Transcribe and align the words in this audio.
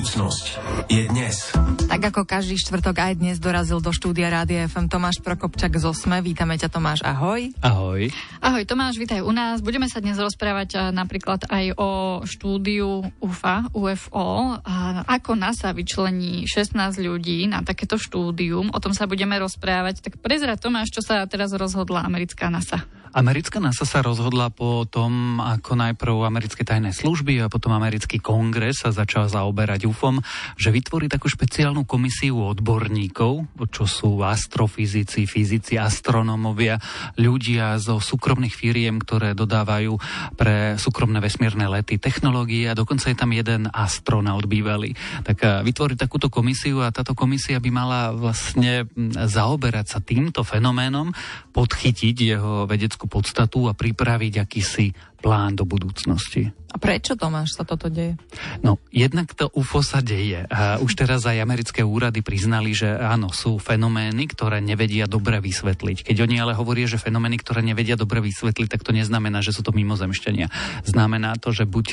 Budúcnosť 0.00 0.46
je 0.88 1.12
dnes. 1.12 1.36
Tak 1.84 2.00
ako 2.00 2.24
každý 2.24 2.56
štvrtok 2.56 3.04
aj 3.04 3.20
dnes 3.20 3.36
dorazil 3.36 3.84
do 3.84 3.92
štúdia 3.92 4.32
Rádia 4.32 4.64
FM 4.64 4.88
Tomáš 4.88 5.20
Prokopčak 5.20 5.76
z 5.76 5.84
Osme. 5.84 6.24
Vítame 6.24 6.56
ťa 6.56 6.72
Tomáš, 6.72 7.04
ahoj. 7.04 7.52
Ahoj. 7.60 8.08
Ahoj 8.40 8.64
Tomáš, 8.64 8.96
vítaj 8.96 9.20
u 9.20 9.28
nás. 9.28 9.60
Budeme 9.60 9.92
sa 9.92 10.00
dnes 10.00 10.16
rozprávať 10.16 10.68
a, 10.72 10.82
napríklad 10.88 11.44
aj 11.52 11.76
o 11.76 11.90
štúdiu 12.24 13.12
UFA, 13.20 13.68
UFO, 13.76 14.56
ako 15.04 15.36
NASA 15.36 15.76
vyčlení 15.76 16.48
16 16.48 16.80
ľudí 16.96 17.44
na 17.44 17.60
takéto 17.60 18.00
štúdium. 18.00 18.72
O 18.72 18.80
tom 18.80 18.96
sa 18.96 19.04
budeme 19.04 19.36
rozprávať. 19.36 20.00
Tak 20.00 20.24
prezrať 20.24 20.64
Tomáš, 20.64 20.96
čo 20.96 21.04
sa 21.04 21.28
teraz 21.28 21.52
rozhodla 21.52 22.08
americká 22.08 22.48
NASA. 22.48 22.88
Americká 23.10 23.58
NASA 23.58 23.82
sa 23.82 24.06
rozhodla 24.06 24.54
po 24.54 24.86
tom, 24.86 25.42
ako 25.42 25.74
najprv 25.74 26.30
americké 26.30 26.62
tajné 26.62 26.94
služby 26.94 27.42
a 27.42 27.50
potom 27.50 27.74
americký 27.74 28.22
kongres 28.22 28.86
sa 28.86 28.94
začal 28.94 29.26
zaoberať 29.26 29.90
UFOM, 29.90 30.22
že 30.54 30.70
vytvorí 30.70 31.10
takú 31.10 31.26
špeciálnu 31.26 31.82
komisiu 31.90 32.38
odborníkov, 32.38 33.50
čo 33.74 33.84
sú 33.90 34.22
astrofyzici, 34.22 35.26
fyzici, 35.26 35.74
astronómovia, 35.74 36.78
ľudia 37.18 37.82
zo 37.82 37.98
súkromných 37.98 38.54
firiem, 38.54 39.02
ktoré 39.02 39.34
dodávajú 39.34 39.98
pre 40.38 40.78
súkromné 40.78 41.18
vesmírne 41.18 41.66
lety 41.66 41.98
technológie 41.98 42.70
a 42.70 42.78
dokonca 42.78 43.10
je 43.10 43.18
tam 43.18 43.34
jeden 43.34 43.66
astronaut 43.74 44.46
bývalý. 44.46 44.94
Tak 45.26 45.66
vytvorí 45.66 45.98
takúto 45.98 46.30
komisiu 46.30 46.86
a 46.86 46.94
táto 46.94 47.18
komisia 47.18 47.58
by 47.58 47.70
mala 47.74 48.14
vlastne 48.14 48.86
zaoberať 49.18 49.86
sa 49.86 49.98
týmto 49.98 50.46
fenoménom, 50.46 51.10
podchytiť 51.50 52.16
jeho 52.38 52.70
vedeckú 52.70 52.99
vedeckú 53.00 53.08
podstatu 53.08 53.64
a 53.64 53.72
pripraviť 53.72 54.44
akýsi 54.44 54.92
plán 55.20 55.56
do 55.56 55.64
budúcnosti. 55.64 56.52
A 56.72 56.76
prečo, 56.76 57.16
Tomáš, 57.16 57.56
sa 57.56 57.64
toto 57.64 57.88
deje? 57.88 58.16
No, 58.60 58.76
jednak 58.92 59.32
to 59.32 59.48
UFO 59.56 59.80
sa 59.80 60.04
deje. 60.04 60.44
A 60.48 60.76
už 60.80 60.96
teraz 60.96 61.24
aj 61.24 61.40
americké 61.40 61.80
úrady 61.80 62.20
priznali, 62.20 62.76
že 62.76 62.92
áno, 62.92 63.32
sú 63.32 63.56
fenomény, 63.56 64.28
ktoré 64.32 64.60
nevedia 64.60 65.08
dobre 65.08 65.40
vysvetliť. 65.40 66.08
Keď 66.08 66.16
oni 66.24 66.36
ale 66.40 66.52
hovoria, 66.56 66.88
že 66.88 67.00
fenomény, 67.00 67.40
ktoré 67.40 67.64
nevedia 67.64 67.96
dobre 67.96 68.20
vysvetliť, 68.20 68.68
tak 68.68 68.84
to 68.84 68.92
neznamená, 68.92 69.40
že 69.40 69.52
sú 69.56 69.64
to 69.64 69.72
mimozemšťania. 69.72 70.52
Znamená 70.84 71.40
to, 71.40 71.52
že 71.56 71.64
buď 71.68 71.86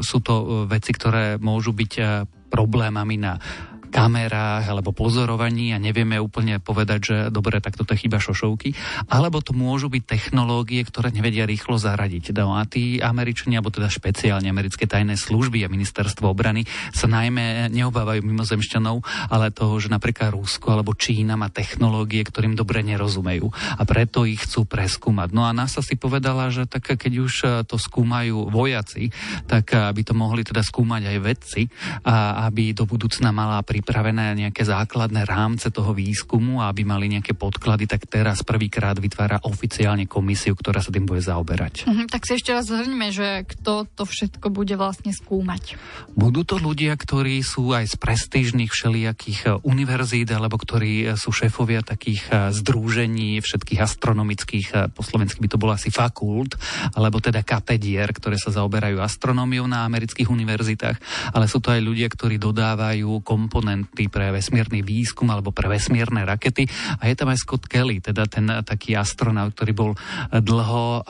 sú 0.00 0.18
to 0.24 0.64
veci, 0.64 0.92
ktoré 0.96 1.36
môžu 1.40 1.76
byť 1.76 1.92
eh, 2.00 2.24
problémami 2.52 3.16
na 3.20 3.36
kamerách 3.94 4.66
alebo 4.66 4.90
pozorovaní 4.90 5.70
a 5.70 5.78
nevieme 5.78 6.18
úplne 6.18 6.58
povedať, 6.58 6.98
že 6.98 7.16
dobre, 7.30 7.62
tak 7.62 7.78
toto 7.78 7.94
chyba 7.94 8.18
šošovky, 8.18 8.74
alebo 9.06 9.38
to 9.38 9.54
môžu 9.54 9.86
byť 9.86 10.02
technológie, 10.02 10.82
ktoré 10.82 11.14
nevedia 11.14 11.46
rýchlo 11.46 11.78
zaradiť. 11.78 12.34
No 12.34 12.58
a 12.58 12.66
tí 12.66 12.98
Američania, 12.98 13.62
alebo 13.62 13.70
teda 13.70 13.86
špeciálne 13.86 14.50
americké 14.50 14.90
tajné 14.90 15.14
služby 15.14 15.62
a 15.62 15.70
ministerstvo 15.70 16.26
obrany 16.26 16.66
sa 16.90 17.06
najmä 17.06 17.70
neobávajú 17.70 18.26
mimozemšťanov, 18.26 19.30
ale 19.30 19.54
toho, 19.54 19.78
že 19.78 19.86
napríklad 19.94 20.34
Rusko 20.34 20.74
alebo 20.74 20.98
Čína 20.98 21.38
má 21.38 21.46
technológie, 21.54 22.26
ktorým 22.26 22.58
dobre 22.58 22.82
nerozumejú 22.82 23.54
a 23.78 23.82
preto 23.86 24.26
ich 24.26 24.42
chcú 24.42 24.66
preskúmať. 24.66 25.30
No 25.30 25.46
a 25.46 25.54
NASA 25.54 25.84
si 25.84 25.94
povedala, 25.94 26.50
že 26.50 26.66
tak 26.66 26.98
keď 26.98 27.12
už 27.20 27.34
to 27.70 27.76
skúmajú 27.78 28.50
vojaci, 28.50 29.14
tak 29.46 29.70
aby 29.70 30.00
to 30.02 30.16
mohli 30.16 30.42
teda 30.42 30.64
skúmať 30.64 31.14
aj 31.14 31.18
vedci 31.20 31.62
a 32.02 32.48
aby 32.48 32.72
do 32.72 32.88
budúcna 32.88 33.30
mala 33.30 33.60
pri 33.60 33.83
pripravené 33.84 34.48
nejaké 34.48 34.64
základné 34.64 35.28
rámce 35.28 35.68
toho 35.68 35.92
výskumu 35.92 36.64
a 36.64 36.72
aby 36.72 36.88
mali 36.88 37.12
nejaké 37.12 37.36
podklady, 37.36 37.84
tak 37.84 38.08
teraz 38.08 38.40
prvýkrát 38.40 38.96
vytvára 38.96 39.44
oficiálne 39.44 40.08
komisiu, 40.08 40.56
ktorá 40.56 40.80
sa 40.80 40.88
tým 40.88 41.04
bude 41.04 41.20
zaoberať. 41.20 41.84
Uh-huh, 41.84 42.08
tak 42.08 42.24
si 42.24 42.40
ešte 42.40 42.56
raz 42.56 42.64
zhrňme, 42.64 43.12
že 43.12 43.44
kto 43.44 43.84
to 43.92 44.08
všetko 44.08 44.48
bude 44.48 44.72
vlastne 44.80 45.12
skúmať. 45.12 45.76
Budú 46.16 46.48
to 46.48 46.56
ľudia, 46.56 46.96
ktorí 46.96 47.44
sú 47.44 47.76
aj 47.76 47.92
z 47.92 47.94
prestížnych 48.00 48.72
všelijakých 48.72 49.40
e, 49.44 49.48
univerzít, 49.60 50.32
alebo 50.32 50.56
ktorí 50.56 51.04
e, 51.04 51.20
sú 51.20 51.28
šéfovia 51.28 51.84
takých 51.84 52.24
e, 52.32 52.56
združení 52.56 53.44
všetkých 53.44 53.84
astronomických, 53.84 54.96
po 54.96 55.04
slovensky 55.04 55.44
by 55.44 55.48
to 55.52 55.60
bolo 55.60 55.76
asi 55.76 55.92
fakult, 55.92 56.56
alebo 56.96 57.20
teda 57.20 57.44
katedier, 57.44 58.08
ktoré 58.16 58.40
sa 58.40 58.48
zaoberajú 58.48 58.96
astronómiou 59.04 59.68
na 59.68 59.84
amerických 59.84 60.32
univerzitách, 60.32 60.96
ale 61.36 61.44
sú 61.44 61.60
to 61.60 61.68
aj 61.68 61.84
ľudia, 61.84 62.08
ktorí 62.08 62.40
dodávajú 62.40 63.20
komponenty 63.20 63.73
komponenty 63.74 64.06
pre 64.06 64.30
vesmírny 64.30 64.86
výskum 64.86 65.26
alebo 65.34 65.50
pre 65.50 65.66
vesmírne 65.66 66.22
rakety. 66.22 66.70
A 67.02 67.10
je 67.10 67.14
tam 67.18 67.34
aj 67.34 67.42
Scott 67.42 67.66
Kelly, 67.66 67.98
teda 67.98 68.30
ten 68.30 68.46
taký 68.62 68.94
astronaut, 68.94 69.50
ktorý 69.50 69.72
bol 69.74 69.90
dlho 70.30 71.02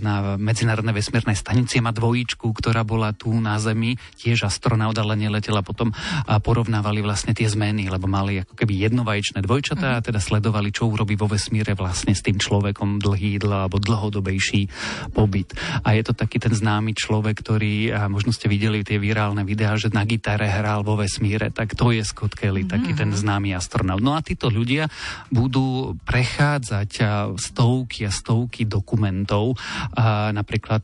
na 0.00 0.40
Medzinárodnej 0.40 0.96
vesmírnej 0.96 1.36
stanici, 1.36 1.84
má 1.84 1.92
dvojičku, 1.92 2.48
ktorá 2.56 2.82
bola 2.88 3.12
tu 3.12 3.36
na 3.36 3.60
Zemi, 3.60 4.00
tiež 4.16 4.48
astronaut, 4.48 4.96
ale 4.96 5.18
neletela 5.18 5.60
potom 5.60 5.92
a 6.24 6.40
porovnávali 6.40 7.04
vlastne 7.04 7.36
tie 7.36 7.44
zmeny, 7.44 7.92
lebo 7.92 8.08
mali 8.08 8.40
ako 8.40 8.56
keby 8.56 8.88
jednovaječné 8.88 9.44
dvojčatá 9.44 10.00
a 10.00 10.04
teda 10.04 10.22
sledovali, 10.22 10.72
čo 10.72 10.88
urobí 10.88 11.20
vo 11.20 11.28
vesmíre 11.28 11.76
vlastne 11.76 12.16
s 12.16 12.24
tým 12.24 12.40
človekom 12.40 13.02
dlhý 13.02 13.44
dlho 13.44 13.68
alebo 13.68 13.76
dlhodobejší 13.76 14.72
pobyt. 15.12 15.52
A 15.84 15.92
je 15.92 16.02
to 16.06 16.16
taký 16.16 16.40
ten 16.40 16.54
známy 16.56 16.96
človek, 16.96 17.44
ktorý, 17.44 17.92
a 17.92 18.08
možno 18.08 18.32
ste 18.32 18.48
videli 18.48 18.80
tie 18.86 18.96
virálne 18.96 19.44
videá, 19.44 19.76
že 19.76 19.92
na 19.92 20.06
gitare 20.06 20.48
hral 20.48 20.86
vo 20.86 20.96
vesmíre, 20.96 21.52
tak 21.52 21.74
to 21.74 21.92
je 21.92 21.95
Scott 22.02 22.34
Kelly, 22.34 22.64
mm-hmm. 22.64 22.74
taký 22.74 22.92
ten 22.96 23.10
známy 23.12 23.54
astronaut. 23.54 24.02
No 24.02 24.16
a 24.16 24.20
títo 24.20 24.50
ľudia 24.50 24.90
budú 25.30 25.94
prechádzať 26.04 26.90
stovky 27.36 28.08
a 28.08 28.10
stovky 28.12 28.66
dokumentov. 28.66 29.56
A 29.94 30.32
napríklad 30.32 30.82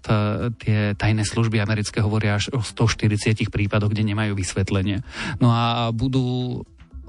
tie 0.60 0.94
tajné 0.94 1.24
služby 1.26 1.58
americké 1.58 2.00
hovoria 2.00 2.36
až 2.38 2.52
o 2.54 2.60
140 2.60 3.48
prípadoch, 3.52 3.92
kde 3.92 4.06
nemajú 4.06 4.32
vysvetlenie. 4.36 5.04
No 5.40 5.52
a 5.52 5.90
budú 5.92 6.62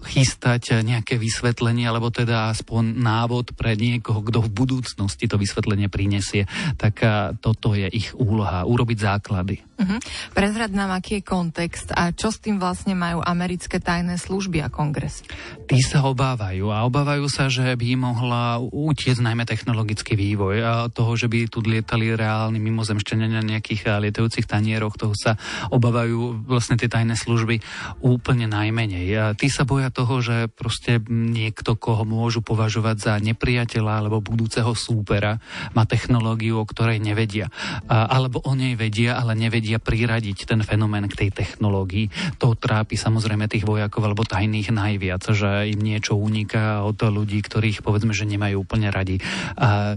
chystať 0.04 0.84
nejaké 0.84 1.16
vysvetlenie, 1.16 1.88
alebo 1.88 2.12
teda 2.12 2.52
aspoň 2.52 3.00
návod 3.00 3.56
pre 3.56 3.80
niekoho, 3.80 4.20
kto 4.22 4.44
v 4.44 4.54
budúcnosti 4.54 5.26
to 5.26 5.40
vysvetlenie 5.40 5.88
prinesie, 5.88 6.46
tak 6.76 7.00
toto 7.40 7.74
je 7.74 7.88
ich 7.88 8.12
úloha, 8.14 8.68
urobiť 8.68 8.98
základy. 9.00 9.64
Uh-huh. 9.74 9.98
Prezrad 10.38 10.70
nám, 10.70 10.94
aký 10.94 11.20
je 11.20 11.24
kontext 11.26 11.90
a 11.98 12.14
čo 12.14 12.30
s 12.30 12.38
tým 12.38 12.62
vlastne 12.62 12.94
majú 12.94 13.26
americké 13.26 13.82
tajné 13.82 14.22
služby 14.22 14.62
a 14.62 14.70
kongres? 14.70 15.26
Tí 15.66 15.82
sa 15.82 16.06
obávajú 16.06 16.70
a 16.70 16.86
obávajú 16.86 17.26
sa, 17.26 17.50
že 17.50 17.74
by 17.74 17.98
mohla 17.98 18.62
utiec 18.62 19.18
najmä 19.18 19.50
technologický 19.50 20.14
vývoj 20.14 20.56
a 20.62 20.74
toho, 20.94 21.18
že 21.18 21.26
by 21.26 21.50
tu 21.50 21.66
lietali 21.66 22.14
reálni 22.14 22.62
mimozemšťania 22.62 23.28
na 23.34 23.44
nejakých 23.44 23.98
lietajúcich 23.98 24.46
tanieroch, 24.46 24.94
toho 25.00 25.18
sa 25.18 25.40
obávajú 25.74 26.46
vlastne 26.46 26.78
tie 26.78 26.90
tajné 26.90 27.18
služby 27.18 27.62
úplne 28.06 28.46
najmenej. 28.50 29.06
A 29.18 29.26
tí 29.34 29.50
sa 29.50 29.66
boja 29.66 29.93
toho, 29.96 30.20
že 30.20 30.52
proste 30.52 31.00
niekto, 31.08 31.80
koho 31.80 32.04
môžu 32.04 32.44
považovať 32.44 32.98
za 33.00 33.14
nepriateľa 33.24 34.04
alebo 34.04 34.20
budúceho 34.20 34.76
súpera, 34.76 35.40
má 35.72 35.88
technológiu, 35.88 36.60
o 36.60 36.68
ktorej 36.68 37.00
nevedia. 37.00 37.48
Alebo 37.88 38.44
o 38.44 38.52
nej 38.52 38.76
vedia, 38.76 39.16
ale 39.16 39.40
nevedia 39.40 39.54
vedia 39.54 39.78
priradiť 39.78 40.50
ten 40.50 40.66
fenomén 40.66 41.06
k 41.06 41.24
tej 41.24 41.30
technológii. 41.30 42.36
To 42.42 42.58
trápi 42.58 42.98
samozrejme 42.98 43.46
tých 43.46 43.70
vojakov 43.70 44.02
alebo 44.02 44.26
tajných 44.26 44.74
najviac, 44.74 45.24
že 45.30 45.70
im 45.70 45.78
niečo 45.78 46.18
uniká 46.18 46.82
od 46.82 46.98
ľudí, 46.98 47.38
ktorých 47.46 47.86
povedzme, 47.86 48.18
že 48.18 48.26
nemajú 48.26 48.66
úplne 48.66 48.90
radi. 48.90 49.22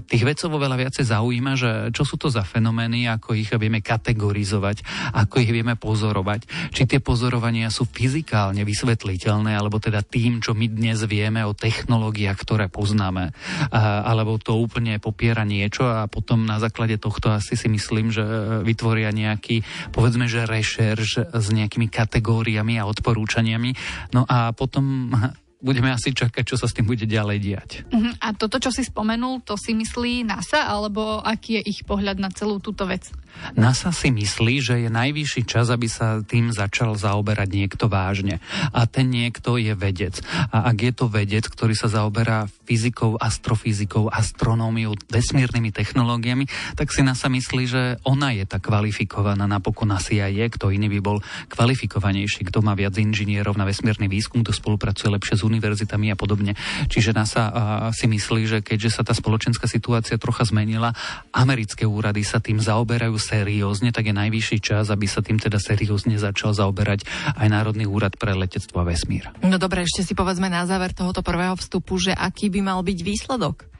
Tých 0.06 0.22
vedcov 0.22 0.60
veľa 0.60 0.76
viacej 0.76 1.08
zaujíma, 1.08 1.52
že 1.56 1.70
čo 1.96 2.04
sú 2.04 2.20
to 2.20 2.28
za 2.28 2.44
fenomény, 2.44 3.08
ako 3.08 3.32
ich 3.32 3.48
vieme 3.56 3.80
kategorizovať, 3.80 4.84
ako 5.16 5.40
ich 5.40 5.50
vieme 5.50 5.72
pozorovať. 5.74 6.70
Či 6.76 6.84
tie 6.84 7.00
pozorovania 7.00 7.72
sú 7.72 7.88
fyzikálne 7.88 8.60
vysvetliteľné, 8.60 9.56
alebo 9.56 9.80
teda 9.86 10.02
tým, 10.02 10.42
čo 10.42 10.50
my 10.58 10.66
dnes 10.66 11.06
vieme 11.06 11.46
o 11.46 11.54
technológiách, 11.54 12.34
ktoré 12.34 12.66
poznáme, 12.66 13.30
alebo 13.70 14.34
to 14.42 14.58
úplne 14.58 14.98
popiera 14.98 15.46
niečo 15.46 15.86
a 15.86 16.10
potom 16.10 16.42
na 16.42 16.58
základe 16.58 16.98
tohto 16.98 17.30
asi 17.30 17.54
si 17.54 17.70
myslím, 17.70 18.10
že 18.10 18.26
vytvoria 18.66 19.14
nejaký 19.14 19.62
povedzme, 19.94 20.26
že 20.26 20.42
rešerš 20.42 21.30
s 21.30 21.46
nejakými 21.54 21.86
kategóriami 21.86 22.82
a 22.82 22.88
odporúčaniami. 22.90 23.70
No 24.10 24.26
a 24.26 24.50
potom 24.50 25.14
budeme 25.66 25.90
asi 25.94 26.12
čakať, 26.12 26.44
čo 26.44 26.56
sa 26.58 26.68
s 26.68 26.74
tým 26.76 26.86
bude 26.86 27.08
ďalej 27.08 27.38
diať. 27.40 27.70
Uh-huh. 27.88 28.12
A 28.20 28.36
toto, 28.36 28.60
čo 28.60 28.70
si 28.70 28.84
spomenul, 28.84 29.42
to 29.42 29.56
si 29.56 29.72
myslí 29.72 30.22
NASA, 30.22 30.68
alebo 30.68 31.22
aký 31.22 31.58
je 31.58 31.62
ich 31.74 31.80
pohľad 31.82 32.20
na 32.20 32.28
celú 32.30 32.60
túto 32.60 32.84
vec? 32.84 33.08
NASA 33.54 33.94
si 33.94 34.10
myslí, 34.10 34.54
že 34.58 34.74
je 34.82 34.90
najvyšší 34.90 35.42
čas, 35.46 35.70
aby 35.70 35.86
sa 35.86 36.20
tým 36.24 36.50
začal 36.50 36.98
zaoberať 36.98 37.48
niekto 37.52 37.86
vážne. 37.86 38.42
A 38.74 38.84
ten 38.90 39.08
niekto 39.08 39.56
je 39.56 39.72
vedec. 39.78 40.18
A 40.50 40.68
ak 40.68 40.76
je 40.82 40.92
to 40.92 41.06
vedec, 41.06 41.46
ktorý 41.46 41.76
sa 41.78 41.86
zaoberá 41.86 42.50
fyzikou, 42.66 43.16
astrofyzikou, 43.16 44.10
astronómiou, 44.10 44.98
vesmírnymi 45.06 45.70
technológiami, 45.70 46.50
tak 46.74 46.90
si 46.90 47.06
NASA 47.06 47.30
myslí, 47.30 47.64
že 47.70 47.82
ona 48.02 48.34
je 48.34 48.44
tá 48.44 48.58
kvalifikovaná. 48.58 49.46
Napokon 49.46 49.94
asi 49.94 50.18
aj 50.18 50.32
je, 50.34 50.46
kto 50.58 50.74
iný 50.74 50.90
by 50.98 51.00
bol 51.00 51.18
kvalifikovanejší, 51.52 52.48
kto 52.50 52.60
má 52.66 52.74
viac 52.74 52.98
inžinierov 52.98 53.54
na 53.54 53.64
vesmírny 53.64 54.10
výskum, 54.10 54.42
kto 54.42 54.50
spolupracuje 54.50 55.14
lepšie 55.14 55.38
s 55.38 55.46
univerzitami 55.46 56.10
a 56.10 56.16
podobne. 56.18 56.58
Čiže 56.90 57.14
NASA 57.14 57.42
si 57.94 58.10
myslí, 58.10 58.42
že 58.50 58.58
keďže 58.64 58.98
sa 58.98 59.02
tá 59.06 59.14
spoločenská 59.14 59.70
situácia 59.70 60.18
trocha 60.18 60.42
zmenila, 60.42 60.90
americké 61.30 61.86
úrady 61.86 62.26
sa 62.26 62.42
tým 62.42 62.58
zaoberajú 62.58 63.14
seriózne, 63.26 63.90
tak 63.90 64.06
je 64.06 64.14
najvyšší 64.14 64.58
čas, 64.62 64.86
aby 64.94 65.10
sa 65.10 65.18
tým 65.18 65.42
teda 65.42 65.58
seriózne 65.58 66.14
začal 66.22 66.54
zaoberať 66.54 67.02
aj 67.34 67.46
Národný 67.50 67.90
úrad 67.90 68.14
pre 68.14 68.38
letectvo 68.38 68.86
a 68.86 68.86
vesmír. 68.86 69.26
No 69.42 69.58
dobre, 69.58 69.82
ešte 69.82 70.06
si 70.06 70.14
povedzme 70.14 70.46
na 70.46 70.62
záver 70.62 70.94
tohoto 70.94 71.26
prvého 71.26 71.58
vstupu, 71.58 71.98
že 71.98 72.14
aký 72.14 72.46
by 72.54 72.60
mal 72.62 72.80
byť 72.86 72.98
výsledok? 73.02 73.75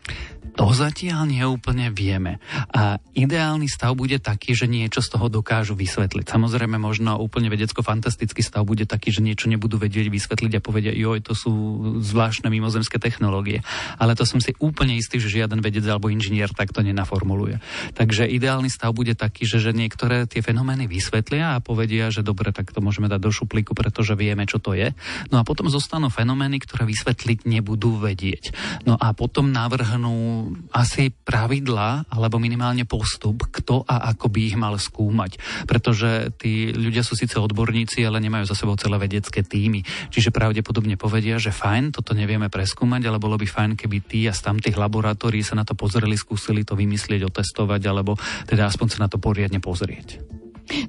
To 0.57 0.73
zatiaľ 0.73 1.29
neúplne 1.29 1.93
vieme. 1.93 2.41
A 2.73 2.97
ideálny 3.13 3.69
stav 3.69 3.93
bude 3.93 4.17
taký, 4.17 4.57
že 4.57 4.65
niečo 4.65 5.05
z 5.05 5.13
toho 5.13 5.29
dokážu 5.29 5.77
vysvetliť. 5.77 6.25
Samozrejme, 6.33 6.81
možno 6.81 7.21
úplne 7.21 7.53
vedecko-fantastický 7.53 8.41
stav 8.41 8.65
bude 8.65 8.89
taký, 8.89 9.13
že 9.13 9.21
niečo 9.21 9.53
nebudú 9.53 9.77
vedieť 9.77 10.09
vysvetliť 10.09 10.53
a 10.57 10.65
povedia, 10.65 10.97
joj, 10.97 11.21
to 11.21 11.37
sú 11.37 11.53
zvláštne 12.01 12.49
mimozemské 12.49 12.97
technológie. 12.97 13.61
Ale 14.01 14.17
to 14.17 14.25
som 14.25 14.41
si 14.41 14.57
úplne 14.57 14.97
istý, 14.97 15.21
že 15.21 15.29
žiaden 15.29 15.61
vedec 15.61 15.85
alebo 15.85 16.09
inžinier 16.09 16.49
takto 16.57 16.81
nenaformuluje. 16.81 17.61
Takže 17.93 18.25
ideálny 18.25 18.73
stav 18.73 18.97
bude 18.97 19.13
taký, 19.13 19.45
že, 19.45 19.61
že 19.61 19.77
niektoré 19.77 20.25
tie 20.25 20.41
fenomény 20.41 20.89
vysvetlia 20.89 21.61
a 21.61 21.61
povedia, 21.61 22.09
že 22.09 22.25
dobre, 22.25 22.49
tak 22.57 22.73
to 22.73 22.81
môžeme 22.81 23.13
dať 23.13 23.21
do 23.21 23.29
šuplíku, 23.29 23.77
pretože 23.77 24.17
vieme, 24.17 24.49
čo 24.49 24.57
to 24.57 24.73
je. 24.73 24.97
No 25.29 25.37
a 25.37 25.45
potom 25.45 25.69
zostanú 25.69 26.09
fenomény, 26.09 26.65
ktoré 26.65 26.89
vysvetliť 26.89 27.45
nebudú 27.45 28.01
vedieť. 28.01 28.57
No 28.89 28.97
a 28.97 29.13
potom 29.13 29.53
navrhnú 29.97 30.53
asi 30.77 31.09
pravidla 31.09 32.05
alebo 32.13 32.37
minimálne 32.37 32.85
postup, 32.85 33.49
kto 33.49 33.89
a 33.89 34.13
ako 34.13 34.29
by 34.29 34.41
ich 34.45 34.57
mal 34.61 34.77
skúmať. 34.77 35.41
Pretože 35.65 36.37
tí 36.37 36.71
ľudia 36.77 37.01
sú 37.01 37.17
síce 37.17 37.41
odborníci, 37.41 38.05
ale 38.05 38.21
nemajú 38.21 38.45
za 38.45 38.55
sebou 38.55 38.77
celé 38.77 39.01
vedecké 39.01 39.41
týmy. 39.41 39.81
Čiže 40.13 40.31
pravdepodobne 40.31 41.01
povedia, 41.01 41.41
že 41.41 41.51
fajn, 41.51 41.97
toto 41.97 42.13
nevieme 42.13 42.53
preskúmať, 42.53 43.09
ale 43.09 43.17
bolo 43.17 43.41
by 43.41 43.49
fajn, 43.49 43.73
keby 43.81 44.05
tí 44.05 44.29
a 44.29 44.37
z 44.37 44.45
tamtých 44.45 44.77
laboratórií 44.77 45.41
sa 45.41 45.57
na 45.57 45.65
to 45.65 45.73
pozreli, 45.73 46.15
skúsili 46.21 46.63
to 46.63 46.77
vymyslieť, 46.77 47.25
otestovať, 47.25 47.81
alebo 47.89 48.21
teda 48.45 48.69
aspoň 48.69 48.87
sa 48.93 48.99
na 49.01 49.09
to 49.09 49.17
poriadne 49.17 49.59
pozrieť. 49.65 50.26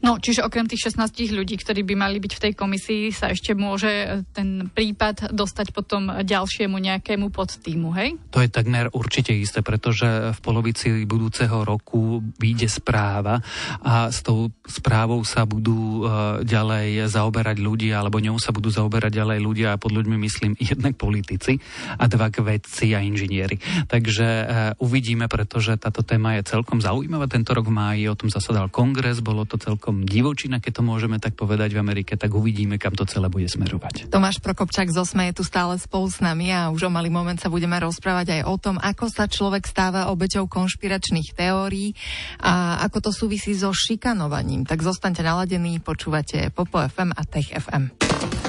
No, 0.03 0.17
čiže 0.21 0.43
okrem 0.43 0.67
tých 0.67 0.91
16 0.91 1.35
ľudí, 1.35 1.55
ktorí 1.59 1.81
by 1.83 1.95
mali 1.97 2.17
byť 2.21 2.33
v 2.35 2.43
tej 2.49 2.53
komisii, 2.53 3.03
sa 3.11 3.31
ešte 3.31 3.53
môže 3.57 4.23
ten 4.31 4.69
prípad 4.71 5.31
dostať 5.33 5.73
potom 5.73 6.23
ďalšiemu 6.23 6.77
nejakému 6.77 7.29
podtýmu, 7.31 7.89
hej? 7.97 8.19
To 8.31 8.41
je 8.43 8.49
takmer 8.49 8.91
určite 8.93 9.33
isté, 9.33 9.61
pretože 9.61 10.33
v 10.33 10.39
polovici 10.41 11.07
budúceho 11.07 11.63
roku 11.63 12.21
vyjde 12.37 12.69
správa 12.69 13.39
a 13.81 14.09
s 14.11 14.21
tou 14.23 14.51
správou 14.67 15.23
sa 15.23 15.47
budú 15.47 16.03
uh, 16.03 16.41
ďalej 16.43 17.07
zaoberať 17.09 17.57
ľudia, 17.59 18.03
alebo 18.03 18.21
ňou 18.21 18.37
sa 18.37 18.51
budú 18.51 18.69
zaoberať 18.69 19.17
ďalej 19.17 19.39
ľudia 19.41 19.67
a 19.73 19.81
pod 19.81 19.95
ľuďmi 19.95 20.15
myslím 20.27 20.53
jednak 20.71 20.95
politici 20.99 21.59
a 21.97 22.05
dva 22.05 22.27
vedci 22.27 22.91
a 22.93 22.99
inžinieri. 23.01 23.87
Takže 23.87 24.27
uh, 24.27 24.45
uvidíme, 24.83 25.31
pretože 25.31 25.79
táto 25.79 26.03
téma 26.03 26.37
je 26.37 26.47
celkom 26.47 26.83
zaujímavá. 26.83 27.31
Tento 27.31 27.55
rok 27.55 27.71
v 27.71 27.75
máji 27.75 28.03
o 28.11 28.17
tom 28.17 28.27
zasadal 28.27 28.67
kongres, 28.67 29.23
bolo 29.23 29.47
to 29.47 29.55
celkom 29.77 30.09
divočina, 30.09 30.57
keď 30.57 30.81
to 30.81 30.83
môžeme 30.83 31.21
tak 31.21 31.37
povedať 31.37 31.77
v 31.77 31.85
Amerike, 31.85 32.17
tak 32.17 32.33
uvidíme, 32.33 32.81
kam 32.81 32.97
to 32.97 33.05
celé 33.05 33.29
bude 33.29 33.45
smerovať. 33.45 34.09
Tomáš 34.09 34.41
Prokopčák 34.41 34.89
z 34.89 34.97
Osme 34.97 35.29
je 35.29 35.37
tu 35.37 35.43
stále 35.45 35.77
spolu 35.77 36.09
s 36.09 36.17
nami 36.17 36.49
a 36.49 36.73
už 36.73 36.89
o 36.89 36.91
malý 36.91 37.13
moment 37.13 37.37
sa 37.37 37.53
budeme 37.53 37.77
rozprávať 37.77 38.41
aj 38.41 38.49
o 38.49 38.57
tom, 38.57 38.81
ako 38.81 39.05
sa 39.13 39.29
človek 39.29 39.69
stáva 39.69 40.09
obeťou 40.09 40.49
konšpiračných 40.49 41.37
teórií 41.37 41.93
a 42.41 42.81
ako 42.89 43.05
to 43.05 43.11
súvisí 43.13 43.53
so 43.53 43.69
šikanovaním. 43.69 44.65
Tak 44.65 44.81
zostaňte 44.81 45.21
naladení, 45.21 45.77
počúvate 45.77 46.49
Popo 46.49 46.81
FM 46.81 47.13
a 47.13 47.21
Tech 47.29 47.53
FM. 47.53 48.46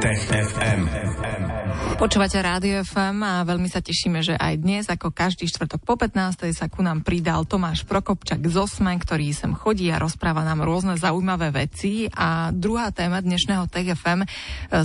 Tech 0.00 0.32
FM. 0.32 0.88
Počúvate 2.00 2.40
Rádio 2.40 2.80
FM 2.80 3.20
a 3.20 3.44
veľmi 3.44 3.68
sa 3.68 3.84
tešíme, 3.84 4.24
že 4.24 4.32
aj 4.32 4.54
dnes, 4.56 4.88
ako 4.88 5.12
každý 5.12 5.44
štvrtok 5.44 5.84
po 5.84 6.00
15. 6.00 6.56
sa 6.56 6.72
ku 6.72 6.80
nám 6.80 7.04
pridal 7.04 7.44
Tomáš 7.44 7.84
Prokopčak 7.84 8.40
z 8.40 8.56
Osme, 8.56 8.96
ktorý 8.96 9.36
sem 9.36 9.52
chodí 9.52 9.92
a 9.92 10.00
rozpráva 10.00 10.40
nám 10.40 10.64
rôzne 10.64 10.96
zaujímavé 10.96 11.52
veci. 11.52 12.08
A 12.16 12.48
druhá 12.48 12.88
téma 12.96 13.20
dnešného 13.20 13.68
TGFM 13.68 14.24
e, 14.24 14.28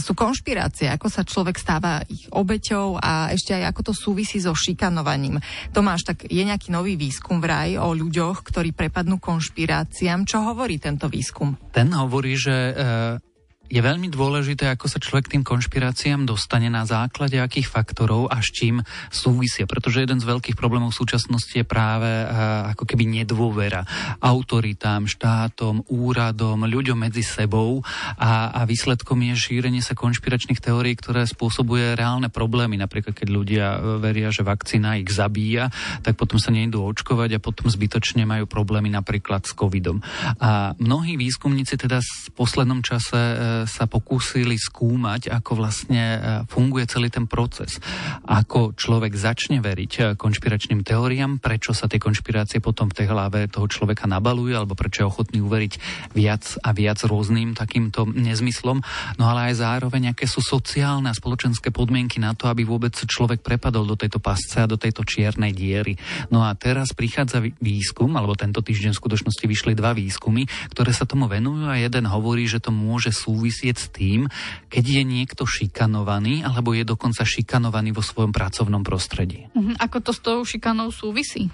sú 0.03 0.11
konšpirácie, 0.11 0.91
ako 0.91 1.07
sa 1.07 1.23
človek 1.23 1.55
stáva 1.63 2.03
ich 2.11 2.27
obeťou 2.35 2.99
a 2.99 3.31
ešte 3.31 3.55
aj 3.55 3.71
ako 3.71 3.81
to 3.87 3.93
súvisí 3.95 4.43
so 4.43 4.51
šikanovaním. 4.51 5.39
Tomáš, 5.71 6.11
tak 6.11 6.27
je 6.27 6.43
nejaký 6.43 6.75
nový 6.75 6.99
výskum 6.99 7.39
vraj 7.39 7.79
o 7.79 7.95
ľuďoch, 7.95 8.43
ktorí 8.43 8.75
prepadnú 8.75 9.23
konšpiráciám. 9.23 10.27
Čo 10.27 10.43
hovorí 10.51 10.75
tento 10.75 11.07
výskum? 11.07 11.55
Ten 11.71 11.95
hovorí, 11.95 12.35
že 12.35 12.75
e, 12.75 13.34
je 13.65 13.81
veľmi 13.81 14.13
dôležité, 14.13 14.69
ako 14.69 14.85
sa 14.85 15.01
človek 15.01 15.31
tým 15.31 15.41
konšpiráciám 15.41 16.29
dostane 16.29 16.69
na 16.69 16.85
základe 16.85 17.41
akých 17.41 17.65
faktorov 17.65 18.29
a 18.29 18.37
s 18.39 18.53
čím 18.53 18.85
súvisia. 19.09 19.65
Pretože 19.65 20.05
jeden 20.05 20.21
z 20.21 20.29
veľkých 20.29 20.53
problémov 20.53 20.93
v 20.93 21.01
súčasnosti 21.01 21.51
je 21.51 21.65
práve 21.65 22.07
uh, 22.07 22.71
ako 22.71 22.85
keby 22.85 23.09
nedôvera 23.09 23.81
autoritám, 24.21 25.09
štátom, 25.09 25.81
úradom, 25.89 26.65
ľuďom 26.65 26.97
medzi 27.09 27.25
sebou 27.25 27.81
a, 28.17 28.53
a 28.53 28.61
výsledkom 28.69 29.17
je 29.33 29.35
šírenie 29.35 29.81
sa 29.81 29.97
konšpiračných 29.97 30.61
teórií, 30.61 30.93
ktoré 30.97 31.25
spôsobuje 31.25 31.97
reálne 31.97 32.29
problémy. 32.29 32.77
Napríklad, 32.77 33.17
keď 33.17 33.27
ľudia 33.33 33.65
e, 33.75 33.77
veria, 33.97 34.29
že 34.29 34.45
vakcína 34.45 35.01
ich 35.01 35.09
zabíja, 35.09 35.73
tak 36.05 36.15
potom 36.19 36.37
sa 36.37 36.53
nejdú 36.53 36.85
očkovať 36.85 37.37
a 37.37 37.43
potom 37.43 37.65
zbytočne 37.67 38.29
majú 38.29 38.45
problémy 38.45 38.93
napríklad 38.93 39.43
s 39.47 39.57
covidom. 39.57 39.99
A 40.37 40.77
mnohí 40.77 41.17
výskumníci 41.17 41.79
teda 41.79 41.99
v 42.01 42.29
poslednom 42.37 42.85
čase 42.85 43.17
e, 43.17 43.35
sa 43.63 43.87
pokúsili 43.87 44.59
skúmať, 44.59 45.31
ako 45.31 45.51
vlastne 45.55 46.03
e, 46.03 46.17
funguje 46.51 46.83
celý 46.91 47.07
ten 47.07 47.23
proces. 47.31 47.79
Ako 48.27 48.75
človek 48.75 49.15
začne 49.15 49.63
veriť 49.63 49.91
e, 49.95 50.01
konšpiračným 50.19 50.83
teóriám, 50.83 51.39
prečo 51.39 51.71
sa 51.71 51.87
tie 51.87 52.03
konšpirácie 52.03 52.59
potom 52.59 52.91
v 52.91 52.97
tej 52.99 53.07
hlave 53.07 53.47
toho 53.47 53.71
človeka 53.71 54.11
nabalujú, 54.11 54.51
alebo 54.51 54.75
prečo 54.75 55.05
je 55.05 55.09
ochotný 55.09 55.39
uveriť 55.39 55.73
viac 56.11 56.43
a 56.59 56.75
viac 56.75 56.99
rôznym 57.07 57.55
takýmto 57.55 58.03
nezmyslom. 58.03 58.83
No 59.15 59.23
ale 59.31 59.51
aj 59.51 59.63
zároveň, 59.63 60.11
aké 60.11 60.27
sú 60.27 60.43
sociálne 60.43 61.07
a 61.07 61.15
spoločenské 61.15 61.71
podmienky 61.71 62.19
na 62.19 62.35
to, 62.35 62.51
aby 62.51 62.67
vôbec 62.67 62.93
človek 62.97 63.39
prepadol 63.39 63.87
do 63.87 63.95
tejto 63.95 64.19
pasce 64.19 64.59
a 64.59 64.69
do 64.69 64.75
tejto 64.75 65.07
čiernej 65.07 65.55
diery. 65.55 65.95
No 66.33 66.43
a 66.43 66.51
teraz 66.57 66.91
prichádza 66.91 67.39
výskum, 67.61 68.11
alebo 68.17 68.35
tento 68.35 68.59
týždeň 68.59 68.91
v 68.91 69.01
skutočnosti 69.01 69.45
vyšli 69.45 69.73
dva 69.77 69.93
výskumy, 69.93 70.49
ktoré 70.73 70.91
sa 70.91 71.07
tomu 71.07 71.29
venujú 71.29 71.69
a 71.69 71.77
jeden 71.77 72.09
hovorí, 72.09 72.49
že 72.49 72.59
to 72.59 72.73
môže 72.73 73.13
súvisieť 73.13 73.44
súvisieť 73.45 73.77
s 73.77 73.87
tým, 73.93 74.25
keď 74.73 74.83
je 74.89 75.03
niekto 75.05 75.45
šikanovaný 75.45 76.41
alebo 76.41 76.73
je 76.73 76.81
dokonca 76.81 77.21
šikanovaný 77.21 77.93
vo 77.93 78.01
svojom 78.01 78.33
pracovnom 78.33 78.81
prostredí. 78.81 79.45
Mhm, 79.53 79.77
ako 79.77 79.97
to 80.01 80.11
s 80.17 80.19
tou 80.25 80.41
šikanou 80.41 80.89
súvisí? 80.89 81.53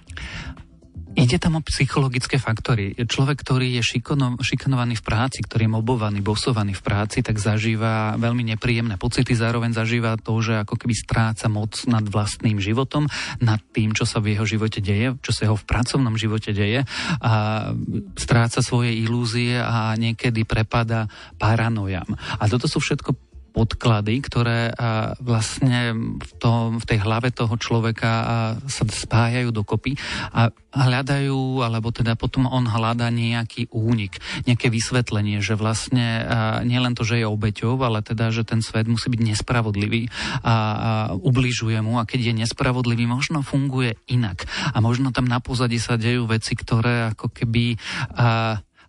Ide 1.12 1.38
tam 1.44 1.60
o 1.60 1.66
psychologické 1.68 2.40
faktory. 2.40 2.96
Človek, 2.96 3.44
ktorý 3.44 3.80
je 3.80 3.84
šikono, 3.84 4.40
šikanovaný 4.40 4.96
v 4.96 5.04
práci, 5.04 5.44
ktorý 5.44 5.68
je 5.68 5.76
mobovaný, 5.76 6.20
bosovaný 6.24 6.72
v 6.72 6.84
práci, 6.88 7.20
tak 7.20 7.36
zažíva 7.36 8.16
veľmi 8.16 8.48
nepríjemné 8.56 8.96
pocity, 8.96 9.36
zároveň 9.36 9.76
zažíva 9.76 10.16
to, 10.16 10.40
že 10.40 10.64
ako 10.64 10.80
keby 10.80 10.96
stráca 10.96 11.52
moc 11.52 11.76
nad 11.84 12.08
vlastným 12.08 12.64
životom, 12.64 13.12
nad 13.44 13.60
tým, 13.76 13.92
čo 13.92 14.08
sa 14.08 14.24
v 14.24 14.40
jeho 14.40 14.48
živote 14.48 14.80
deje, 14.80 15.20
čo 15.20 15.32
sa 15.36 15.52
jeho 15.52 15.60
v 15.60 15.68
pracovnom 15.68 16.16
živote 16.16 16.56
deje 16.56 16.88
a 17.20 17.32
stráca 18.16 18.64
svoje 18.64 18.96
ilúzie 18.96 19.60
a 19.60 19.96
niekedy 20.00 20.48
prepada 20.48 21.12
paranojam. 21.36 22.08
A 22.40 22.44
toto 22.48 22.72
sú 22.72 22.80
všetko 22.80 23.31
podklady, 23.52 24.24
ktoré 24.24 24.72
vlastne 25.20 25.92
v, 26.18 26.32
tom, 26.40 26.80
v 26.80 26.86
tej 26.88 27.00
hlave 27.04 27.36
toho 27.36 27.54
človeka 27.60 28.12
sa 28.66 28.84
spájajú 28.88 29.52
dokopy 29.52 30.00
a 30.32 30.52
hľadajú, 30.72 31.60
alebo 31.60 31.92
teda 31.92 32.16
potom 32.16 32.48
on 32.48 32.64
hľada 32.64 33.12
nejaký 33.12 33.68
únik, 33.76 34.24
nejaké 34.48 34.72
vysvetlenie, 34.72 35.44
že 35.44 35.60
vlastne 35.60 36.24
nielen 36.64 36.96
to, 36.96 37.04
že 37.04 37.20
je 37.20 37.28
obeťou, 37.28 37.76
ale 37.84 38.00
teda, 38.00 38.32
že 38.32 38.48
ten 38.48 38.64
svet 38.64 38.88
musí 38.88 39.12
byť 39.12 39.22
nespravodlivý 39.36 40.08
a, 40.42 41.12
ubližuje 41.20 41.76
mu 41.84 42.00
a 42.00 42.08
keď 42.08 42.32
je 42.32 42.34
nespravodlivý, 42.48 43.04
možno 43.04 43.44
funguje 43.44 44.00
inak. 44.08 44.48
A 44.72 44.80
možno 44.80 45.12
tam 45.12 45.28
na 45.28 45.44
pozadí 45.44 45.76
sa 45.76 46.00
dejú 46.00 46.24
veci, 46.24 46.56
ktoré 46.56 47.12
ako 47.12 47.36
keby 47.36 47.76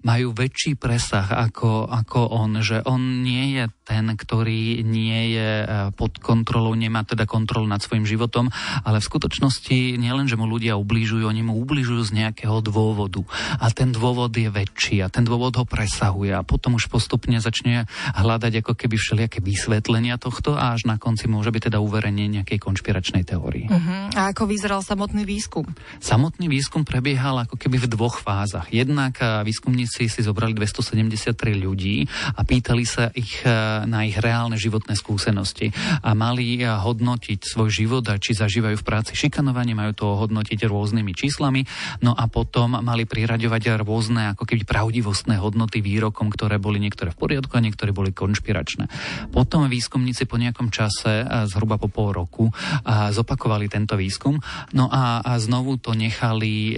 majú 0.02 0.34
väčší 0.34 0.74
presah 0.74 1.30
ako, 1.30 1.86
ako 1.86 2.34
on, 2.34 2.58
že 2.58 2.82
on 2.82 3.22
nie 3.22 3.54
je 3.54 3.70
ten, 3.82 4.14
ktorý 4.14 4.86
nie 4.86 5.34
je 5.34 5.50
e, 5.62 5.66
pod 5.98 6.22
kontrolou, 6.22 6.72
nemá 6.78 7.02
teda 7.02 7.26
kontrolu 7.26 7.66
nad 7.66 7.82
svojim 7.82 8.06
životom, 8.06 8.48
ale 8.86 9.02
v 9.02 9.08
skutočnosti 9.10 9.98
nielen, 9.98 10.30
že 10.30 10.38
mu 10.38 10.46
ľudia 10.46 10.78
ubližujú, 10.78 11.26
oni 11.26 11.42
mu 11.42 11.58
ubližujú 11.58 12.02
z 12.06 12.10
nejakého 12.22 12.62
dôvodu. 12.62 13.26
A 13.58 13.70
ten 13.74 13.90
dôvod 13.90 14.30
je 14.34 14.46
väčší 14.46 15.02
a 15.02 15.10
ten 15.10 15.26
dôvod 15.26 15.58
ho 15.58 15.66
presahuje 15.66 16.30
a 16.30 16.46
potom 16.46 16.78
už 16.78 16.86
postupne 16.86 17.34
začne 17.42 17.90
hľadať 18.14 18.62
ako 18.62 18.72
keby 18.78 18.94
všelijaké 18.94 19.42
vysvetlenia 19.42 20.14
tohto 20.16 20.54
a 20.54 20.78
až 20.78 20.86
na 20.86 20.96
konci 20.96 21.26
môže 21.26 21.50
byť 21.50 21.72
teda 21.72 21.78
uverenie 21.82 22.30
nejakej 22.30 22.62
konšpiračnej 22.62 23.26
teórii. 23.26 23.66
Uh-huh. 23.66 24.14
A 24.14 24.30
ako 24.30 24.46
vyzeral 24.46 24.86
samotný 24.86 25.26
výskum? 25.26 25.66
Samotný 25.98 26.46
výskum 26.46 26.86
prebiehal 26.86 27.42
ako 27.46 27.58
keby 27.58 27.82
v 27.82 27.90
dvoch 27.90 28.22
fázach. 28.22 28.70
Jednak 28.70 29.18
e, 29.18 29.42
výskumníci 29.42 30.06
si 30.06 30.20
zobrali 30.22 30.54
273 30.54 31.34
ľudí 31.58 32.06
a 32.36 32.40
pýtali 32.46 32.84
sa 32.86 33.10
ich 33.14 33.42
e, 33.42 33.71
na 33.88 34.04
ich 34.04 34.16
reálne 34.18 34.60
životné 34.60 34.94
skúsenosti 34.94 35.72
a 36.02 36.12
mali 36.12 36.60
e, 36.60 36.66
hodnotiť 36.68 37.40
svoj 37.42 37.68
život 37.72 38.04
a 38.10 38.20
či 38.20 38.36
zažívajú 38.36 38.76
v 38.78 38.86
práci 38.86 39.12
šikanovanie, 39.16 39.72
majú 39.72 39.92
to 39.96 40.06
hodnotiť 40.18 40.68
rôznymi 40.68 41.12
číslami, 41.16 41.64
no 42.04 42.12
a 42.12 42.28
potom 42.28 42.78
mali 42.80 43.08
priraďovať 43.08 43.82
rôzne 43.82 44.36
ako 44.36 44.44
keby 44.44 44.62
pravdivostné 44.66 45.40
hodnoty 45.40 45.80
výrokom, 45.80 46.28
ktoré 46.28 46.60
boli 46.60 46.78
niektoré 46.82 47.12
v 47.12 47.18
poriadku 47.18 47.52
a 47.56 47.64
niektoré 47.64 47.90
boli 47.94 48.10
konšpiračné. 48.12 48.88
Potom 49.30 49.66
výskumníci 49.68 50.28
po 50.28 50.36
nejakom 50.36 50.68
čase, 50.68 51.24
zhruba 51.48 51.78
po 51.78 51.88
pol 51.88 52.12
roku, 52.12 52.50
zopakovali 52.86 53.70
tento 53.70 53.94
výskum, 53.96 54.38
no 54.74 54.88
a 54.90 55.22
znovu 55.38 55.78
to 55.78 55.94
nechali 55.94 56.76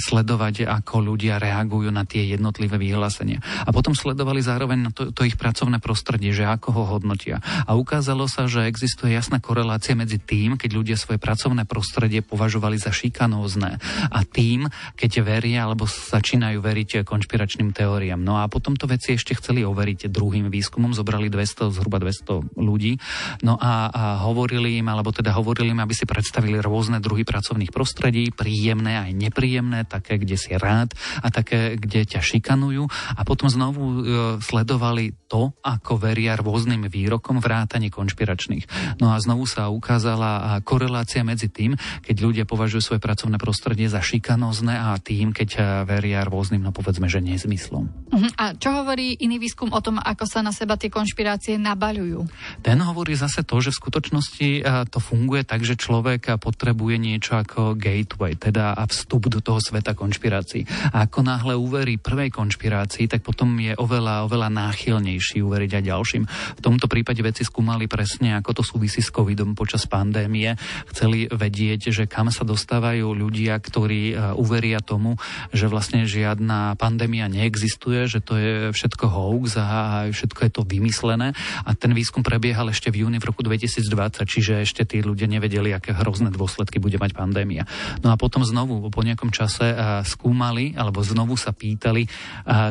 sledovať, 0.00 0.66
ako 0.66 1.02
ľudia 1.02 1.38
reagujú 1.38 1.90
na 1.92 2.04
tie 2.08 2.26
jednotlivé 2.26 2.76
vyhlásenia. 2.80 3.40
A 3.64 3.70
potom 3.70 3.94
sledovali 3.94 4.42
zároveň 4.42 4.90
to, 4.92 5.12
to 5.12 5.22
ich 5.26 5.38
pracovné 5.38 5.78
prostredie, 5.78 6.25
že 6.30 6.46
ako 6.46 6.68
ho 6.72 6.82
hodnotia. 6.96 7.42
A 7.66 7.74
ukázalo 7.76 8.26
sa, 8.30 8.46
že 8.46 8.66
existuje 8.66 9.14
jasná 9.14 9.38
korelácia 9.38 9.98
medzi 9.98 10.18
tým, 10.18 10.58
keď 10.58 10.70
ľudia 10.72 10.96
svoje 10.98 11.20
pracovné 11.22 11.68
prostredie 11.68 12.24
považovali 12.24 12.80
za 12.80 12.90
šikanózne 12.90 13.78
a 14.08 14.18
tým, 14.24 14.66
keď 14.96 15.10
veria 15.22 15.68
alebo 15.68 15.86
začínajú 15.86 16.58
veriť 16.62 16.90
konšpiračným 17.06 17.70
teóriám. 17.76 18.18
No 18.18 18.40
a 18.40 18.48
potom 18.50 18.74
to 18.74 18.88
veci 18.88 19.14
ešte 19.14 19.36
chceli 19.36 19.62
overiť 19.62 20.08
druhým 20.08 20.48
výskumom, 20.48 20.96
zobrali 20.96 21.28
200, 21.28 21.70
zhruba 21.70 22.00
200 22.00 22.56
ľudí, 22.56 22.96
no 23.44 23.60
a, 23.60 23.92
a 23.92 24.02
hovorili 24.24 24.80
im, 24.80 24.86
alebo 24.88 25.12
teda 25.12 25.36
hovorili 25.36 25.76
im, 25.76 25.82
aby 25.84 25.94
si 25.94 26.08
predstavili 26.08 26.58
rôzne 26.58 26.98
druhy 26.98 27.22
pracovných 27.22 27.70
prostredí, 27.70 28.32
príjemné 28.32 28.98
aj 28.98 29.10
nepríjemné, 29.12 29.84
také, 29.84 30.16
kde 30.16 30.40
si 30.40 30.56
rád 30.56 30.96
a 31.20 31.28
také, 31.28 31.76
kde 31.76 32.08
ťa 32.08 32.20
šikanujú 32.24 32.88
a 32.88 33.20
potom 33.22 33.52
znovu 33.52 33.82
e, 33.84 33.94
sledovali 34.40 35.12
to, 35.28 35.52
ako 35.60 36.00
veria 36.00 36.15
rôznym 36.24 36.88
výrokom 36.88 37.44
vrátane 37.44 37.92
konšpiračných. 37.92 38.96
No 39.02 39.12
a 39.12 39.20
znovu 39.20 39.44
sa 39.44 39.68
ukázala 39.68 40.56
korelácia 40.64 41.20
medzi 41.20 41.52
tým, 41.52 41.76
keď 42.06 42.16
ľudia 42.22 42.44
považujú 42.48 42.82
svoje 42.94 43.00
pracovné 43.02 43.36
prostredie 43.36 43.90
za 43.90 44.00
šikanózne 44.00 44.72
a 44.72 44.96
tým, 44.96 45.34
keď 45.34 45.48
e, 45.56 45.60
veria 45.84 46.22
rôznym, 46.22 46.62
no 46.62 46.70
povedzme, 46.70 47.10
že 47.10 47.18
nezmyslom. 47.18 47.90
Uh-huh. 47.90 48.30
A 48.38 48.54
čo 48.54 48.70
hovorí 48.70 49.18
iný 49.20 49.42
výskum 49.42 49.74
o 49.74 49.80
tom, 49.82 49.98
ako 49.98 50.24
sa 50.24 50.40
na 50.40 50.54
seba 50.54 50.78
tie 50.78 50.88
konšpirácie 50.88 51.58
nabaľujú? 51.58 52.24
Ten 52.62 52.78
hovorí 52.80 53.18
zase 53.18 53.42
to, 53.42 53.58
že 53.58 53.74
v 53.74 53.80
skutočnosti 53.82 54.48
e, 54.60 54.60
to 54.86 54.98
funguje 55.02 55.42
tak, 55.42 55.66
že 55.66 55.74
človek 55.74 56.38
potrebuje 56.38 56.96
niečo 57.02 57.36
ako 57.36 57.74
gateway, 57.74 58.38
teda 58.38 58.78
vstup 58.86 59.26
do 59.26 59.42
toho 59.42 59.58
sveta 59.58 59.98
konšpirácií. 59.98 60.62
A 60.94 61.10
ako 61.10 61.26
náhle 61.26 61.54
uverí 61.58 61.98
prvej 61.98 62.30
konšpirácii, 62.30 63.10
tak 63.10 63.26
potom 63.26 63.50
je 63.58 63.74
oveľa, 63.74 64.30
oveľa 64.30 64.48
náchylnejší 64.52 65.42
uveriť 65.42 65.82
aj 65.82 65.84
ďalším. 65.90 66.05
V 66.26 66.60
tomto 66.62 66.86
prípade 66.86 67.18
veci 67.26 67.42
skúmali 67.42 67.90
presne, 67.90 68.38
ako 68.38 68.60
to 68.60 68.62
súvisí 68.62 69.02
s 69.02 69.10
covidom 69.10 69.58
počas 69.58 69.88
pandémie. 69.90 70.54
Chceli 70.94 71.26
vedieť, 71.26 71.90
že 71.90 72.04
kam 72.06 72.30
sa 72.30 72.46
dostávajú 72.46 73.16
ľudia, 73.16 73.58
ktorí 73.58 74.12
e, 74.12 74.14
uveria 74.38 74.78
tomu, 74.78 75.18
že 75.50 75.66
vlastne 75.66 76.06
žiadna 76.06 76.76
pandémia 76.76 77.26
neexistuje, 77.26 78.06
že 78.06 78.22
to 78.22 78.38
je 78.38 78.52
všetko 78.70 79.04
hoax 79.08 79.58
a 79.58 79.66
všetko 80.12 80.40
je 80.46 80.50
to 80.52 80.62
vymyslené. 80.62 81.32
A 81.64 81.70
ten 81.72 81.96
výskum 81.96 82.20
prebiehal 82.20 82.70
ešte 82.70 82.92
v 82.92 83.06
júni 83.06 83.18
v 83.18 83.28
roku 83.32 83.40
2020, 83.42 83.82
čiže 84.28 84.62
ešte 84.62 84.82
tí 84.84 85.00
ľudia 85.00 85.26
nevedeli, 85.26 85.72
aké 85.72 85.96
hrozné 85.96 86.30
dôsledky 86.30 86.78
bude 86.78 87.00
mať 87.00 87.16
pandémia. 87.16 87.64
No 88.04 88.12
a 88.12 88.20
potom 88.20 88.44
znovu 88.44 88.92
po 88.92 89.00
nejakom 89.00 89.32
čase 89.32 89.72
e, 89.72 89.76
skúmali 90.04 90.76
alebo 90.76 91.00
znovu 91.00 91.34
sa 91.40 91.56
pýtali 91.56 92.04
e, 92.04 92.10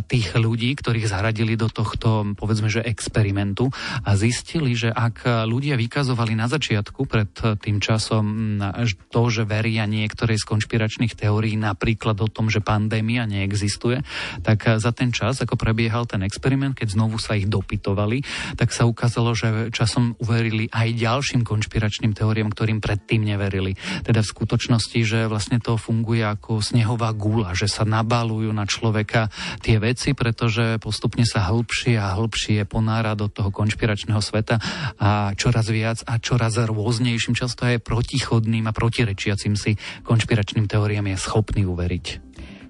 tých 0.06 0.38
ľudí, 0.38 0.78
ktorých 0.78 1.10
zaradili 1.10 1.58
do 1.58 1.68
tohto, 1.72 2.38
povedzme, 2.38 2.70
že 2.70 2.86
experimentu 3.26 3.74
a 4.06 4.14
zistili, 4.14 4.78
že 4.78 4.94
ak 4.94 5.50
ľudia 5.50 5.74
vykazovali 5.82 6.38
na 6.38 6.46
začiatku 6.46 7.10
pred 7.10 7.34
tým 7.34 7.82
časom 7.82 8.62
to, 9.10 9.22
že 9.34 9.50
veria 9.50 9.90
niektorej 9.90 10.38
z 10.38 10.46
konšpiračných 10.46 11.18
teórií, 11.18 11.58
napríklad 11.58 12.22
o 12.22 12.30
tom, 12.30 12.54
že 12.54 12.62
pandémia 12.62 13.26
neexistuje, 13.26 14.06
tak 14.46 14.78
za 14.78 14.94
ten 14.94 15.10
čas, 15.10 15.42
ako 15.42 15.58
prebiehal 15.58 16.06
ten 16.06 16.22
experiment, 16.22 16.78
keď 16.78 16.94
znovu 16.94 17.18
sa 17.18 17.34
ich 17.34 17.50
dopytovali, 17.50 18.22
tak 18.54 18.70
sa 18.70 18.86
ukázalo, 18.86 19.34
že 19.34 19.74
časom 19.74 20.14
uverili 20.22 20.70
aj 20.70 20.94
ďalším 20.94 21.42
konšpiračným 21.42 22.14
teóriám, 22.14 22.54
ktorým 22.54 22.78
predtým 22.78 23.26
neverili. 23.26 23.74
Teda 24.06 24.22
v 24.22 24.30
skutočnosti, 24.30 25.00
že 25.02 25.26
vlastne 25.26 25.58
to 25.58 25.82
funguje 25.82 26.22
ako 26.22 26.62
snehová 26.62 27.10
gula, 27.18 27.58
že 27.58 27.66
sa 27.66 27.90
nabalujú 27.90 28.54
na 28.54 28.70
človeka 28.70 29.34
tie 29.66 29.82
veci, 29.82 30.14
pretože 30.14 30.78
postupne 30.78 31.26
sa 31.26 31.50
hĺbšie 31.50 31.98
a 31.98 32.14
hĺbšie 32.14 32.70
ponára 32.70 33.15
do 33.16 33.32
toho 33.32 33.50
konšpiračného 33.50 34.20
sveta 34.20 34.60
a 35.00 35.32
čoraz 35.34 35.72
viac 35.72 36.04
a 36.06 36.20
čoraz 36.20 36.60
rôznejším, 36.60 37.34
často 37.34 37.66
aj 37.66 37.82
protichodným 37.82 38.68
a 38.68 38.76
protirečiacim 38.76 39.56
si 39.56 39.80
konšpiračným 40.04 40.68
teóriám 40.68 41.10
je 41.10 41.18
schopný 41.18 41.64
uveriť. 41.66 42.06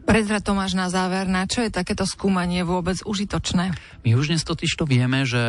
Prezrad 0.06 0.46
Tomáš 0.46 0.78
na 0.78 0.86
záver, 0.94 1.26
na 1.26 1.50
čo 1.50 1.66
je 1.66 1.74
takéto 1.74 2.06
skúmanie 2.06 2.62
vôbec 2.62 3.02
užitočné? 3.10 3.74
My 4.06 4.14
už 4.14 4.30
dnes 4.30 4.46
totiž 4.46 4.78
to 4.78 4.86
vieme, 4.86 5.26
že 5.26 5.42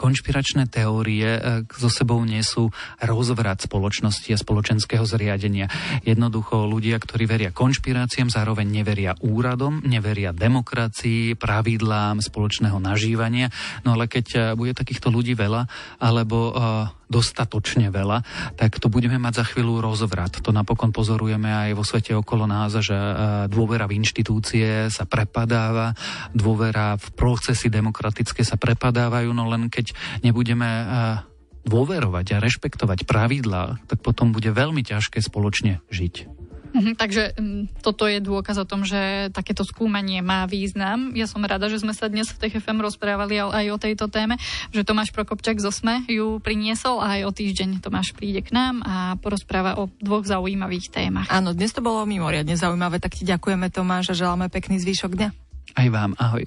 konšpiračné 0.00 0.72
teórie 0.72 1.28
e, 1.36 1.40
so 1.68 1.92
sebou 1.92 2.24
nesú 2.24 2.72
rozvrat 3.04 3.60
spoločnosti 3.60 4.32
a 4.32 4.40
spoločenského 4.40 5.04
zriadenia. 5.04 5.68
Jednoducho 6.08 6.64
ľudia, 6.64 6.96
ktorí 6.96 7.28
veria 7.28 7.52
konšpiráciám, 7.52 8.32
zároveň 8.32 8.80
neveria 8.80 9.12
úradom, 9.20 9.84
neveria 9.84 10.32
demokracii, 10.32 11.36
pravidlám 11.36 12.24
spoločného 12.24 12.80
nažívania. 12.80 13.52
No 13.84 13.92
ale 13.92 14.08
keď 14.08 14.26
e, 14.32 14.38
bude 14.56 14.72
takýchto 14.72 15.12
ľudí 15.12 15.36
veľa, 15.36 15.68
alebo 16.00 16.56
dostatočne 17.10 17.90
veľa, 17.90 18.22
tak 18.54 18.78
to 18.78 18.86
budeme 18.86 19.18
mať 19.18 19.42
za 19.42 19.44
chvíľu 19.50 19.82
rozvrat. 19.82 20.38
To 20.46 20.54
napokon 20.54 20.94
pozorujeme 20.94 21.50
aj 21.50 21.70
vo 21.74 21.82
svete 21.82 22.14
okolo 22.14 22.46
nás, 22.46 22.78
že 22.78 22.94
dôvera 23.50 23.90
v 23.90 23.98
inštitúcie 23.98 24.86
sa 24.94 25.04
prepadáva, 25.10 25.90
dôvera 26.30 26.94
v 26.94 27.06
procesy 27.18 27.66
demokratické 27.66 28.46
sa 28.46 28.54
prepadávajú, 28.54 29.34
no 29.34 29.50
len 29.50 29.66
keď 29.66 29.89
nebudeme 30.22 30.68
dôverovať 31.64 32.26
a 32.36 32.42
rešpektovať 32.42 33.04
pravidlá, 33.04 33.84
tak 33.84 34.00
potom 34.00 34.32
bude 34.32 34.48
veľmi 34.48 34.80
ťažké 34.80 35.20
spoločne 35.20 35.84
žiť. 35.92 36.40
Mhm, 36.70 36.92
takže 36.94 37.34
m, 37.34 37.66
toto 37.82 38.06
je 38.06 38.22
dôkaz 38.22 38.62
o 38.62 38.68
tom, 38.68 38.86
že 38.86 39.30
takéto 39.34 39.66
skúmanie 39.66 40.22
má 40.22 40.46
význam. 40.46 41.10
Ja 41.18 41.26
som 41.26 41.42
rada, 41.42 41.66
že 41.66 41.82
sme 41.82 41.90
sa 41.90 42.06
dnes 42.06 42.30
v 42.30 42.46
TFM 42.46 42.78
rozprávali 42.78 43.42
aj 43.42 43.66
o 43.74 43.78
tejto 43.78 44.06
téme, 44.06 44.38
že 44.70 44.86
Tomáš 44.86 45.10
Prokopčak 45.10 45.58
z 45.58 45.66
OSME 45.66 46.06
ju 46.06 46.38
priniesol 46.38 47.02
a 47.02 47.18
aj 47.18 47.22
o 47.26 47.32
týždeň 47.34 47.82
Tomáš 47.82 48.14
príde 48.14 48.46
k 48.46 48.54
nám 48.54 48.86
a 48.86 49.18
porozpráva 49.18 49.82
o 49.82 49.90
dvoch 49.98 50.22
zaujímavých 50.22 50.94
témach. 50.94 51.26
Áno, 51.26 51.50
dnes 51.50 51.74
to 51.74 51.82
bolo 51.82 52.06
mimoriadne 52.06 52.54
zaujímavé, 52.54 53.02
tak 53.02 53.18
ti 53.18 53.26
ďakujeme 53.26 53.66
Tomáš 53.74 54.14
a 54.14 54.18
želáme 54.18 54.46
pekný 54.46 54.78
zvyšok 54.78 55.12
dňa. 55.18 55.28
Aj 55.74 55.88
vám, 55.90 56.14
ahoj. 56.22 56.46